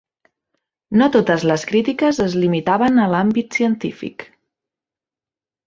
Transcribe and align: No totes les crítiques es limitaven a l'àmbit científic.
No 1.01 1.09
totes 1.15 1.45
les 1.51 1.65
crítiques 1.73 2.21
es 2.25 2.37
limitaven 2.45 2.99
a 3.03 3.07
l'àmbit 3.13 3.61
científic. 3.61 4.29